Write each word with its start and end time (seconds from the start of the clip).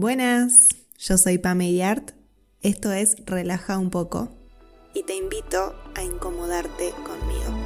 Buenas, 0.00 0.68
yo 0.96 1.18
soy 1.18 1.38
Pame 1.38 1.74
Yart, 1.74 2.12
esto 2.62 2.92
es 2.92 3.16
Relaja 3.26 3.78
un 3.78 3.90
poco 3.90 4.28
y 4.94 5.02
te 5.02 5.16
invito 5.16 5.74
a 5.96 6.04
incomodarte 6.04 6.92
conmigo. 7.02 7.58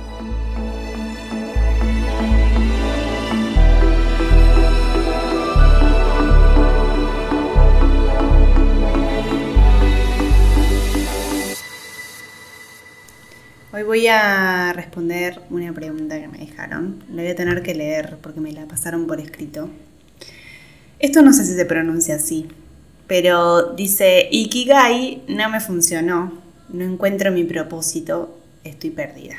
Hoy 13.74 13.82
voy 13.82 14.06
a 14.06 14.72
responder 14.72 15.42
una 15.50 15.70
pregunta 15.74 16.18
que 16.18 16.28
me 16.28 16.38
dejaron. 16.38 17.04
La 17.10 17.20
voy 17.20 17.30
a 17.30 17.36
tener 17.36 17.62
que 17.62 17.74
leer 17.74 18.16
porque 18.22 18.40
me 18.40 18.52
la 18.52 18.64
pasaron 18.66 19.06
por 19.06 19.20
escrito. 19.20 19.68
Esto 21.02 21.20
no 21.20 21.32
sé 21.32 21.44
si 21.44 21.54
se 21.54 21.64
pronuncia 21.64 22.14
así, 22.14 22.46
pero 23.08 23.72
dice, 23.72 24.28
Ikigai 24.30 25.24
no 25.26 25.50
me 25.50 25.60
funcionó, 25.60 26.32
no 26.68 26.84
encuentro 26.84 27.32
mi 27.32 27.42
propósito, 27.42 28.38
estoy 28.62 28.90
perdida. 28.90 29.34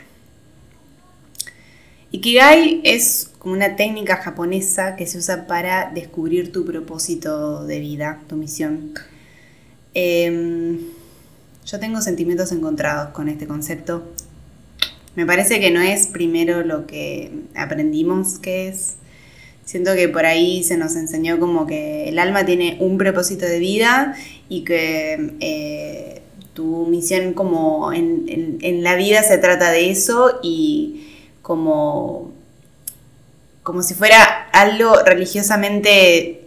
Ikigai 2.12 2.82
es 2.84 3.32
como 3.40 3.56
una 3.56 3.78
técnica 3.78 4.18
japonesa 4.18 4.98
que 4.98 5.08
se 5.08 5.18
usa 5.18 5.48
para 5.48 5.90
descubrir 5.90 6.52
tu 6.52 6.66
propósito 6.66 7.66
de 7.66 7.80
vida, 7.80 8.20
tu 8.28 8.36
misión. 8.36 8.94
Em, 9.94 10.80
yo 11.66 11.80
tengo 11.80 12.02
sentimientos 12.02 12.52
encontrados 12.52 13.14
con 13.14 13.30
este 13.30 13.48
concepto. 13.48 14.04
Me 15.16 15.26
parece 15.26 15.62
que 15.62 15.72
no 15.72 15.80
es 15.80 16.08
primero 16.08 16.62
lo 16.62 16.88
que 16.88 17.32
aprendimos 17.56 18.38
que 18.38 18.68
es. 18.68 18.98
Siento 19.66 19.96
que 19.96 20.10
por 20.10 20.26
ahí 20.26 20.64
se 20.64 20.78
nos 20.78 20.96
enseñó 20.96 21.40
como 21.40 21.66
que 21.66 22.10
el 22.10 22.20
alma 22.20 22.46
tiene 22.46 22.78
un 22.82 22.98
propósito 22.98 23.46
de 23.46 23.60
vida 23.60 24.16
y 24.50 24.66
que 24.66 25.36
eh, 25.40 26.22
tu 26.54 26.86
misión 26.88 27.34
como 27.34 27.94
en, 27.94 28.84
la 28.84 28.96
vida 28.96 29.24
se 29.24 29.38
trata 29.38 29.72
de 29.72 29.90
eso 29.90 30.40
y 30.44 31.08
como, 31.42 32.34
como 33.64 33.84
si 33.84 33.94
fuera 33.94 34.50
algo 34.52 34.96
religiosamente 35.06 36.42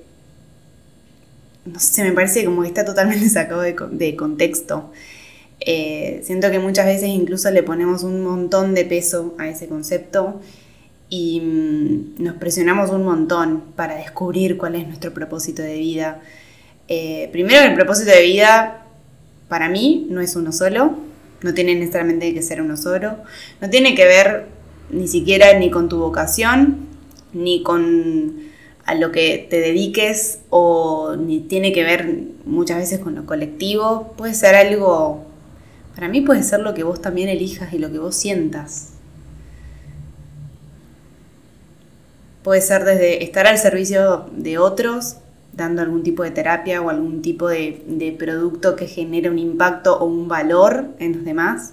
no 1.65 1.81
sé, 1.81 2.05
me 2.05 2.13
parece 2.13 2.45
como 2.45 2.63
que 2.63 2.69
está 2.69 2.85
totalmente 2.85 3.29
sacado 3.31 3.63
de, 3.63 4.17
contexto. 4.17 4.93
Eh, 5.59 6.21
siento 6.23 6.51
que 6.51 6.59
muchas 6.59 6.87
veces 6.87 7.09
incluso 7.09 7.51
le 7.51 7.63
ponemos 7.63 8.05
un 8.05 8.23
montón 8.23 8.75
de 8.75 8.85
peso 8.85 9.35
a 9.39 9.49
ese 9.49 9.67
concepto 9.67 10.41
y 11.09 11.41
mm, 11.41 12.23
nos 12.23 12.37
presionamos 12.37 12.91
un 12.91 13.05
montón 13.05 13.63
para 13.77 13.97
descubrir 13.97 14.57
cuál 14.57 14.75
es 14.75 14.87
nuestro 14.87 15.13
propósito 15.13 15.63
de 15.63 15.79
vida. 15.79 16.21
Eh, 16.89 17.29
primero, 17.33 17.65
el 17.65 17.75
propósito 17.75 18.11
de 18.11 18.23
vida 18.23 18.87
para 19.49 19.69
mí 19.69 20.07
no 20.11 20.21
es 20.21 20.37
uno 20.37 20.53
solo, 20.53 20.97
no 21.43 21.55
tiene 21.55 21.75
necesariamente 21.75 22.33
que 22.35 22.43
ser 22.43 22.63
uno 22.63 22.77
solo, 22.77 23.17
no 23.61 23.71
tiene 23.71 23.95
que 23.95 24.05
ver 24.05 24.47
ni 24.91 25.09
siquiera 25.09 25.59
ni 25.59 25.71
con 25.71 25.89
tu 25.89 25.99
vocación, 25.99 26.87
ni 27.33 27.63
con 27.63 28.47
a 28.85 28.95
lo 28.95 29.11
que 29.11 29.47
te 29.51 29.59
dediques 29.59 30.39
o 30.49 31.17
ni 31.17 31.41
tiene 31.41 31.73
que 31.73 31.83
ver 31.83 32.21
muchas 32.45 32.79
veces 32.79 33.01
con 33.01 33.17
lo 33.17 33.27
colectivo, 33.27 34.15
puede 34.17 34.33
ser 34.33 34.55
algo, 34.55 35.25
para 35.97 36.09
mí 36.09 36.21
puede 36.21 36.45
ser 36.45 36.61
lo 36.61 36.73
que 36.73 36.85
vos 36.85 37.03
también 37.03 37.29
elijas 37.29 37.73
y 37.73 37.79
lo 37.79 37.91
que 37.91 37.99
vos 37.99 38.15
sientas. 38.15 38.96
Puede 42.47 42.61
ser 42.61 42.85
desde 42.85 43.25
estar 43.25 43.49
al 43.49 43.59
servicio 43.59 44.31
de 44.31 44.57
otros, 44.57 45.17
dando 45.53 45.83
algún 45.83 46.05
tipo 46.05 46.23
de 46.23 46.31
terapia 46.31 46.81
o 46.81 46.91
algún 46.91 47.21
tipo 47.21 47.49
de, 47.49 48.15
producto 48.17 48.77
que 48.77 48.87
genere 48.87 49.29
un 49.29 49.41
impacto 49.41 49.99
o 49.99 50.05
un 50.05 50.29
valor 50.29 50.95
en 51.01 51.15
los 51.15 51.25
demás. 51.25 51.73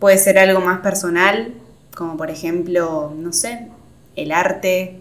Puede 0.00 0.18
ser 0.18 0.36
algo 0.36 0.60
más 0.60 0.80
personal, 0.80 1.54
como 1.94 2.16
por 2.16 2.28
ejemplo, 2.28 3.14
no 3.16 3.32
sé, 3.32 3.68
el 4.16 4.32
arte, 4.32 4.96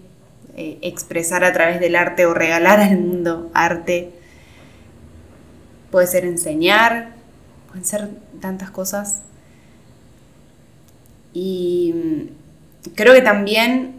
eh, 0.56 0.78
expresar 0.84 1.44
a 1.44 1.54
través 1.54 1.80
del 1.80 1.96
arte 1.96 2.28
o 2.28 2.36
regalar 2.36 2.80
al 2.80 3.00
mundo 3.00 3.50
arte. 3.56 4.12
Puede 5.90 6.06
ser 6.06 6.24
enseñar, 6.24 7.16
pueden 7.70 7.84
ser 7.84 8.10
tantas 8.40 8.70
cosas. 8.70 9.24
Y 11.34 11.96
mm, 11.96 12.92
creo 12.94 13.16
que 13.16 13.22
también 13.22 13.97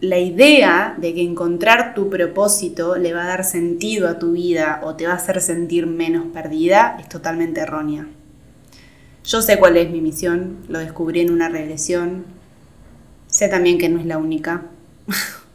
la 0.00 0.18
idea 0.18 0.94
de 0.98 1.14
que 1.14 1.22
encontrar 1.22 1.94
tu 1.94 2.10
propósito 2.10 2.96
le 2.96 3.14
va 3.14 3.24
a 3.24 3.28
dar 3.28 3.44
sentido 3.44 4.08
a 4.08 4.18
tu 4.18 4.32
vida 4.32 4.80
o 4.82 4.94
te 4.94 5.06
va 5.06 5.12
a 5.12 5.16
hacer 5.16 5.40
sentir 5.40 5.86
menos 5.86 6.26
perdida 6.32 6.96
es 7.00 7.08
totalmente 7.08 7.60
errónea. 7.60 8.06
Yo 9.24 9.42
sé 9.42 9.58
cuál 9.58 9.76
es 9.76 9.90
mi 9.90 10.00
misión, 10.00 10.58
lo 10.68 10.78
descubrí 10.78 11.20
en 11.20 11.32
una 11.32 11.48
regresión, 11.48 12.26
sé 13.26 13.48
también 13.48 13.78
que 13.78 13.88
no 13.88 13.98
es 14.00 14.06
la 14.06 14.18
única. 14.18 14.62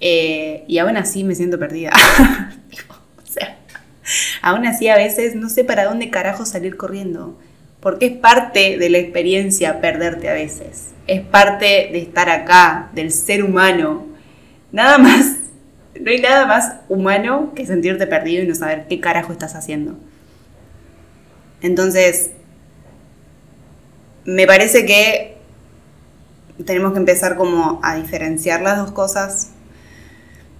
Eh, 0.00 0.62
y 0.68 0.78
aún 0.78 0.96
así 0.96 1.24
me 1.24 1.34
siento 1.34 1.58
perdida. 1.58 1.90
o 3.18 3.22
aún 4.42 4.64
así 4.64 4.86
a 4.86 4.94
veces 4.94 5.34
no 5.34 5.48
sé 5.48 5.64
para 5.64 5.86
dónde 5.86 6.08
carajo 6.08 6.46
salir 6.46 6.76
corriendo. 6.76 7.36
Porque 7.80 8.06
es 8.06 8.16
parte 8.16 8.78
de 8.78 8.90
la 8.90 8.98
experiencia 8.98 9.80
perderte 9.80 10.28
a 10.28 10.34
veces. 10.34 10.90
Es 11.08 11.22
parte 11.22 11.88
de 11.90 11.98
estar 11.98 12.30
acá, 12.30 12.90
del 12.94 13.10
ser 13.10 13.42
humano. 13.42 14.06
Nada 14.70 14.98
más, 14.98 15.38
no 16.00 16.10
hay 16.10 16.20
nada 16.20 16.46
más 16.46 16.76
humano 16.88 17.52
que 17.56 17.66
sentirte 17.66 18.06
perdido 18.06 18.44
y 18.44 18.46
no 18.46 18.54
saber 18.54 18.86
qué 18.88 19.00
carajo 19.00 19.32
estás 19.32 19.56
haciendo. 19.56 19.96
Entonces, 21.60 22.30
me 24.24 24.46
parece 24.46 24.86
que 24.86 25.36
tenemos 26.64 26.92
que 26.92 26.98
empezar 26.98 27.36
como 27.36 27.80
a 27.82 27.96
diferenciar 27.96 28.62
las 28.62 28.78
dos 28.78 28.92
cosas, 28.92 29.50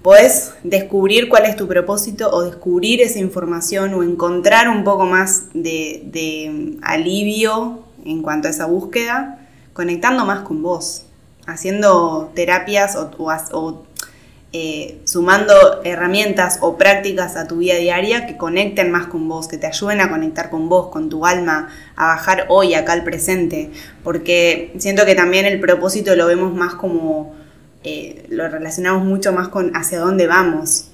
Puedes 0.02 0.52
descubrir 0.62 1.28
cuál 1.28 1.44
es 1.46 1.56
tu 1.56 1.66
propósito 1.66 2.30
o 2.30 2.42
descubrir 2.42 3.02
esa 3.02 3.18
información 3.18 3.94
o 3.94 4.04
encontrar 4.04 4.68
un 4.68 4.84
poco 4.84 5.06
más 5.06 5.46
de, 5.54 6.78
alivio 6.82 7.84
en 8.04 8.22
cuanto 8.22 8.46
a 8.46 8.52
esa 8.52 8.66
búsqueda, 8.66 9.37
conectando 9.78 10.24
más 10.24 10.40
con 10.40 10.60
vos, 10.60 11.04
haciendo 11.46 12.32
terapias 12.34 12.96
o, 12.96 13.84
eh, 14.52 14.98
sumando 15.04 15.54
herramientas 15.84 16.58
o 16.62 16.76
prácticas 16.76 17.36
a 17.36 17.46
tu 17.46 17.58
vida 17.58 17.76
diaria 17.76 18.26
que 18.26 18.36
conecten 18.36 18.90
más 18.90 19.06
con 19.06 19.28
vos, 19.28 19.46
que 19.46 19.56
te 19.56 19.68
ayuden 19.68 20.00
a 20.00 20.10
conectar 20.10 20.50
con 20.50 20.68
vos, 20.68 20.88
con 20.88 21.08
tu 21.08 21.24
alma, 21.24 21.68
a 21.94 22.06
bajar 22.06 22.46
hoy 22.48 22.74
acá 22.74 22.92
al 22.92 23.04
presente, 23.04 23.70
porque 24.02 24.72
siento 24.78 25.06
que 25.06 25.14
también 25.14 25.46
el 25.46 25.60
propósito 25.60 26.16
lo 26.16 26.26
vemos 26.26 26.52
más 26.54 26.74
como 26.74 27.36
eh, 27.84 28.26
lo 28.30 28.48
relacionamos 28.48 29.04
mucho 29.04 29.32
más 29.32 29.46
con 29.46 29.76
hacia 29.76 30.00
dónde 30.00 30.26
vamos. 30.26 30.88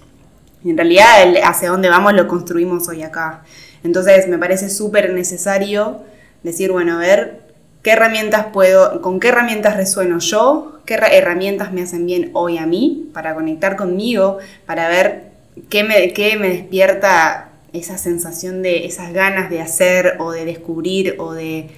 En 0.62 0.77
realidad 0.77 1.22
el 1.22 1.39
hacia 1.43 1.71
dónde 1.71 1.89
vamos 1.89 2.12
lo 2.12 2.28
construimos 2.28 2.87
hoy 2.89 3.03
acá. 3.03 3.45
Entonces 3.83 4.28
me 4.28 4.37
parece 4.37 4.69
súper 4.69 5.15
necesario 5.15 6.03
decir, 6.43 6.71
bueno, 6.71 6.97
a 6.97 6.99
ver, 6.99 7.44
¿qué 7.84 7.93
herramientas 7.93 8.47
puedo, 8.47 9.03
con 9.03 9.21
qué 9.21 9.28
herramientas 9.28 9.77
resueno 9.77 10.19
yo? 10.19 10.81
¿Qué 10.87 10.95
herramientas 10.95 11.72
me 11.72 11.83
hacen 11.83 12.06
bien 12.06 12.31
hoy 12.33 12.56
a 12.59 12.67
mí 12.67 13.11
para 13.12 13.34
conectar 13.34 13.77
conmigo? 13.77 14.39
Para 14.67 14.89
ver 14.89 15.33
qué 15.69 15.84
me, 15.84 16.12
qué 16.15 16.37
me 16.39 16.49
despierta 16.49 17.50
esa 17.75 17.99
sensación 17.99 18.62
de 18.62 18.87
esas 18.87 19.12
ganas 19.12 19.50
de 19.50 19.61
hacer 19.61 20.17
o 20.19 20.33
de 20.33 20.47
descubrir 20.47 21.17
o 21.19 21.34
de 21.34 21.69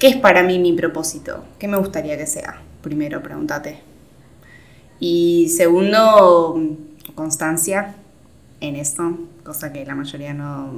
qué 0.00 0.08
es 0.08 0.16
para 0.16 0.42
mí 0.42 0.58
mi 0.58 0.72
propósito, 0.72 1.44
qué 1.60 1.68
me 1.68 1.76
gustaría 1.76 2.18
que 2.18 2.26
sea. 2.26 2.60
Primero, 2.82 3.22
pregúntate. 3.22 3.78
Y 4.98 5.48
segundo, 5.56 6.60
constancia 7.14 7.94
en 8.60 8.74
esto, 8.74 9.16
cosa 9.44 9.72
que 9.72 9.86
la 9.86 9.94
mayoría 9.94 10.34
no, 10.34 10.72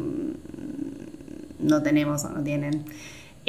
no 1.59 1.83
tenemos 1.83 2.25
o 2.25 2.29
no 2.29 2.43
tienen. 2.43 2.85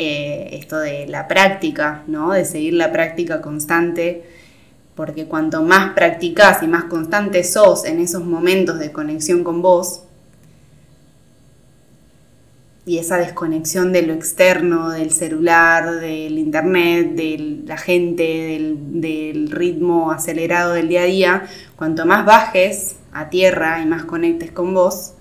Eh, 0.02 0.58
esto 0.58 0.80
de 0.80 1.08
la 1.08 1.28
práctica, 1.28 2.04
¿no? 2.08 2.32
De 2.32 2.46
seguir 2.46 2.74
la 2.74 2.90
práctica 2.94 3.42
constante, 3.42 4.24
porque 4.96 5.26
cuanto 5.26 5.62
más 5.62 5.92
practicas 5.94 6.64
y 6.64 6.68
más 6.68 6.86
constante 6.86 7.44
sos 7.44 7.84
en 7.84 8.00
esos 8.00 8.24
momentos 8.24 8.80
de 8.80 8.94
conexión 8.94 9.44
con 9.44 9.62
vos, 9.62 10.04
y 12.86 12.98
esa 12.98 13.18
desconexión 13.18 13.92
de 13.92 14.04
lo 14.04 14.14
externo, 14.14 14.90
del 14.92 15.12
celular, 15.12 16.00
del 16.00 16.38
internet, 16.40 17.16
de 17.16 17.64
la 17.66 17.76
gente, 17.76 18.24
del, 18.94 19.52
ritmo 19.52 20.14
acelerado 20.14 20.76
del 20.76 20.88
día 20.88 21.02
a 21.02 21.06
día, 21.06 21.44
cuanto 21.76 22.06
más 22.06 22.26
bajes 22.26 22.96
a 23.12 23.30
tierra 23.30 23.82
y 23.82 23.86
más 23.86 24.06
conectes 24.06 24.52
con 24.52 24.74
vos, 24.74 25.16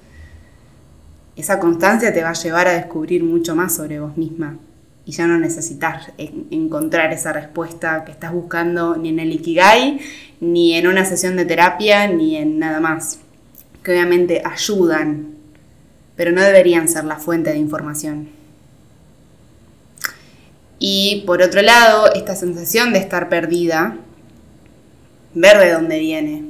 esa 1.35 1.59
constancia 1.59 2.15
te 2.15 2.23
va 2.23 2.31
a 2.31 2.35
llevar 2.35 2.69
a 2.69 2.75
descubrir 2.75 3.25
mucho 3.25 3.57
más 3.57 3.75
sobre 3.75 3.99
vos 3.99 4.17
misma. 4.17 4.57
Y 5.09 5.13
ya 5.13 5.27
no 5.27 5.39
necesitas 5.39 6.13
encontrar 6.51 7.15
esa 7.15 7.33
respuesta 7.33 8.05
que 8.05 8.13
estás 8.13 8.31
buscando 8.31 8.95
ni 8.95 9.09
en 9.09 9.21
el 9.21 9.33
Ikigai, 9.33 10.01
ni 10.39 10.75
en 10.75 10.87
una 10.87 11.07
sesión 11.07 11.35
de 11.35 11.47
terapia, 11.47 12.07
ni 12.09 12.37
en 12.37 12.59
nada 12.59 12.79
más 12.79 13.19
que 13.83 13.93
obviamente 13.93 14.43
ayudan, 14.45 15.29
pero 16.15 16.31
no 16.31 16.43
deberían 16.43 16.91
ser 16.91 17.05
la 17.05 17.17
fuente 17.17 17.49
de 17.49 17.57
información. 17.57 18.29
Y 20.79 21.25
por 21.27 21.41
otro 21.41 21.63
lado, 21.63 22.13
esta 22.13 22.37
sensación 22.37 22.93
de 22.93 22.99
estar 22.99 23.31
perdida, 23.31 23.97
ver 25.33 25.57
de 25.57 25.73
dónde 25.73 26.01
viene, 26.01 26.45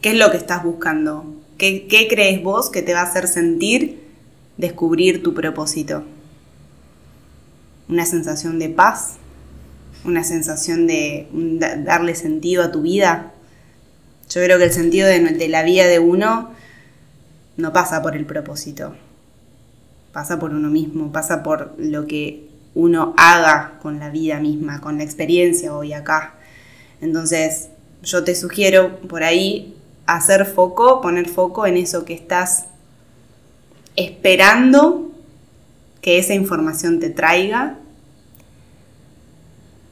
qué 0.00 0.10
es 0.10 0.18
lo 0.18 0.30
que 0.30 0.36
estás 0.36 0.62
buscando, 0.62 1.24
qué, 1.58 1.88
qué 1.88 2.06
crees 2.06 2.44
vos 2.44 2.70
que 2.70 2.82
te 2.82 2.94
va 2.94 3.00
a 3.00 3.10
hacer 3.10 3.26
sentir 3.26 4.04
descubrir 4.56 5.24
tu 5.24 5.34
propósito. 5.34 6.04
Una 7.88 8.06
sensación 8.06 8.58
de 8.58 8.68
paz, 8.68 9.16
una 10.04 10.24
sensación 10.24 10.86
de 10.86 11.28
darle 11.84 12.14
sentido 12.14 12.62
a 12.62 12.72
tu 12.72 12.82
vida. 12.82 13.32
Yo 14.28 14.42
creo 14.42 14.58
que 14.58 14.64
el 14.64 14.72
sentido 14.72 15.08
de, 15.08 15.48
la 15.48 15.62
vida 15.62 15.86
de 15.86 15.98
uno 15.98 16.50
no 17.56 17.72
pasa 17.72 18.02
por 18.02 18.16
el 18.16 18.24
propósito, 18.24 18.94
pasa 20.12 20.38
por 20.38 20.52
uno 20.52 20.70
mismo, 20.70 21.12
pasa 21.12 21.42
por 21.42 21.74
lo 21.78 22.06
que 22.06 22.48
uno 22.74 23.14
haga 23.18 23.78
con 23.82 23.98
la 23.98 24.08
vida 24.08 24.40
misma, 24.40 24.80
con 24.80 24.96
la 24.98 25.04
experiencia 25.04 25.74
hoy 25.74 25.92
acá. 25.92 26.34
Entonces, 27.00 27.68
yo 28.02 28.24
te 28.24 28.34
sugiero 28.34 28.98
por 29.00 29.22
ahí 29.22 29.76
hacer 30.06 30.46
foco, 30.46 31.00
poner 31.00 31.28
foco 31.28 31.66
en 31.66 31.76
eso 31.76 32.04
que 32.04 32.14
estás 32.14 32.66
esperando 33.96 35.11
que 36.02 36.18
esa 36.18 36.34
información 36.34 37.00
te 37.00 37.08
traiga. 37.08 37.78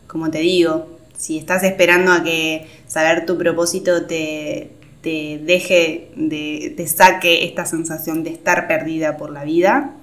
Como 0.07 0.31
te 0.31 0.41
digo, 0.41 0.99
si 1.17 1.39
estás 1.39 1.63
esperando 1.63 2.13
a 2.13 2.23
que 2.23 2.67
saber 2.89 3.25
tu 3.25 3.39
propósito 3.39 4.07
te, 4.07 4.73
deje, 5.03 6.11
de, 6.17 6.75
te 6.77 6.87
saque 6.89 7.45
esta 7.45 7.65
sensación 7.65 8.25
de 8.25 8.31
estar 8.31 8.67
perdida 8.67 9.17
por 9.17 9.31
la 9.31 9.45
vida, 9.45 9.95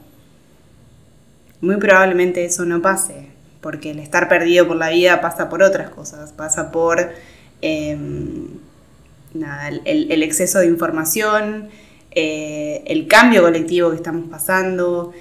muy 1.59 1.75
probablemente 1.77 2.45
eso 2.45 2.65
no 2.65 2.81
pase, 2.81 3.27
porque 3.61 3.91
el 3.91 3.99
estar 3.99 4.29
perdido 4.29 4.67
por 4.67 4.77
la 4.77 4.89
vida 4.89 5.19
pasa 5.19 5.49
por 5.49 5.61
otras 5.61 5.89
cosas, 5.89 6.31
pasa 6.31 6.71
por 6.71 7.11
em, 7.61 8.47
el, 9.85 10.23
exceso 10.23 10.59
de 10.59 10.67
información, 10.67 11.69
eh, 12.11 12.83
el 12.85 13.07
cambio 13.07 13.41
colectivo 13.41 13.89
que 13.89 13.97
estamos 13.97 14.29
pasando, 14.29 15.13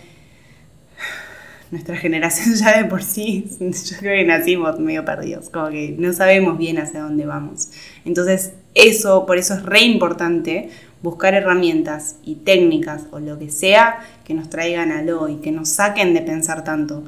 nuestra 1.71 1.97
generación 1.97 2.55
ya 2.55 2.77
de 2.81 2.89
por 2.89 3.03
sí, 3.03 3.47
yo 3.61 3.97
creo 3.99 4.17
que 4.17 4.25
nacimos 4.25 4.79
medio 4.79 5.05
perdidos, 5.05 5.49
como 5.51 5.69
que 5.69 5.95
no 5.99 6.13
sabemos 6.13 6.59
bien 6.59 6.79
hacia 6.79 7.01
dónde 7.01 7.27
vamos. 7.27 7.69
Entonces, 8.05 8.53
eso, 8.75 9.27
por 9.27 9.39
eso 9.39 9.55
es 9.55 9.63
re 9.63 9.81
importante 9.81 10.71
buscar 11.03 11.35
herramientas 11.35 12.17
y 12.25 12.37
técnicas 12.37 13.05
o 13.11 13.21
lo 13.21 13.39
que 13.39 13.51
sea 13.51 14.01
que 14.25 14.35
nos 14.35 14.51
traigan 14.51 14.93
al 14.93 15.09
hoy, 15.11 15.37
que 15.37 15.53
nos 15.53 15.69
saquen 15.69 16.15
de 16.15 16.23
pensar 16.23 16.65
tanto. 16.65 17.05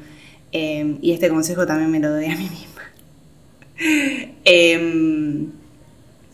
Eh, 0.53 0.97
y 1.03 1.13
este 1.13 1.29
consejo 1.29 1.67
también 1.67 1.91
me 1.91 2.01
lo 2.01 2.11
doy 2.11 2.27
a 2.27 2.37
mí 2.37 2.49
misma. 2.49 2.83
Em, 4.45 5.51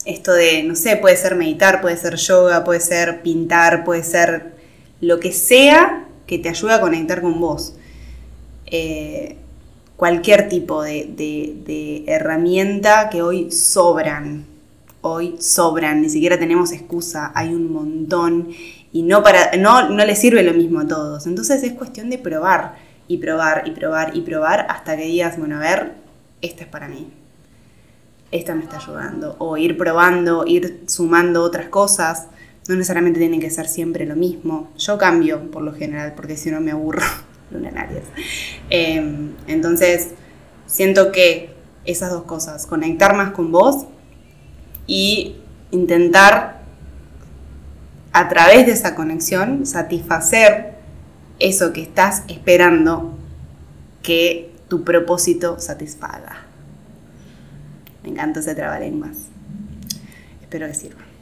esto 0.06 0.32
de, 0.32 0.62
no 0.62 0.74
sé, 0.76 0.96
puede 0.96 1.16
ser 1.16 1.34
meditar, 1.34 1.80
puede 1.80 1.96
ser 1.96 2.16
yoga, 2.16 2.64
puede 2.64 2.80
ser 2.80 3.22
pintar, 3.22 3.84
puede 3.84 4.02
ser 4.02 4.54
lo 5.00 5.20
que 5.20 5.32
sea 5.32 6.06
que 6.26 6.38
te 6.38 6.48
ayude 6.48 6.74
a 6.74 6.80
conectar 6.80 7.20
con 7.20 7.40
vos. 7.40 7.74
Eh, 8.76 9.36
cualquier 9.96 10.48
tipo 10.48 10.82
de, 10.82 12.02
herramienta 12.08 13.08
que 13.08 13.22
hoy 13.22 13.52
sobran. 13.52 14.46
Hoy 15.00 15.36
sobran, 15.38 16.02
ni 16.02 16.08
siquiera 16.08 16.40
tenemos 16.40 16.72
excusa, 16.72 17.30
hay 17.36 17.54
un 17.54 17.72
montón 17.72 18.48
y 18.92 19.02
no, 19.02 19.22
para, 19.22 19.56
no, 19.58 19.90
no 19.90 20.04
le 20.04 20.16
sirve 20.16 20.42
lo 20.42 20.54
mismo 20.54 20.80
a 20.80 20.88
todos. 20.88 21.28
Entonces 21.28 21.62
es 21.62 21.74
cuestión 21.74 22.10
de 22.10 22.18
probar 22.18 22.74
y 23.06 23.18
probar 23.18 23.62
y 23.68 23.70
probar 23.70 24.16
y 24.16 24.22
probar 24.22 24.66
hasta 24.68 24.96
que 24.96 25.04
digas, 25.04 25.38
bueno, 25.38 25.58
a 25.58 25.60
ver, 25.60 25.92
esta 26.40 26.64
es 26.64 26.68
para 26.68 26.88
mí. 26.88 27.12
Esta 28.32 28.56
me 28.56 28.64
está 28.64 28.78
ayudando. 28.78 29.36
O 29.38 29.56
ir 29.56 29.78
probando, 29.78 30.44
ir 30.48 30.82
sumando 30.88 31.44
otras 31.44 31.68
cosas. 31.68 32.26
No 32.66 32.74
necesariamente 32.74 33.20
tiene 33.20 33.38
que 33.38 33.50
ser 33.50 33.68
siempre 33.68 34.04
lo 34.04 34.16
mismo. 34.16 34.72
Yo 34.78 34.98
cambio 34.98 35.48
por 35.52 35.62
lo 35.62 35.72
general 35.74 36.14
porque 36.16 36.36
si 36.36 36.50
no 36.50 36.60
me 36.60 36.72
aburro. 36.72 37.04
Lunarias. 37.50 38.04
Em, 38.70 39.32
entonces, 39.46 40.10
siento 40.66 41.12
que 41.12 41.54
esas 41.84 42.10
dos 42.10 42.24
cosas, 42.24 42.66
conectar 42.66 43.14
más 43.14 43.32
con 43.32 43.52
vos 43.52 43.86
y 44.86 45.36
intentar 45.70 46.60
a 48.12 48.28
través 48.28 48.66
de 48.66 48.72
esa 48.72 48.94
conexión 48.94 49.66
satisfacer 49.66 50.74
eso 51.38 51.72
que 51.72 51.82
estás 51.82 52.22
esperando 52.28 53.18
que 54.02 54.52
tu 54.68 54.84
propósito 54.84 55.58
satisfaga. 55.58 56.44
Me 58.02 58.10
encanta 58.10 58.40
ese 58.40 58.54
trabalenguas. 58.54 59.16
Espero 60.42 60.66
que 60.68 60.74
sirva. 60.74 61.13